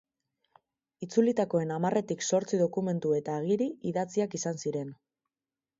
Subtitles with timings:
[1.07, 4.97] Itzulitakoen hamarretik zortzi dokumentu eta agiri idatziak izan ziren.